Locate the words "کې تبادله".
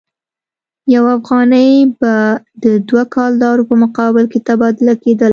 4.31-4.93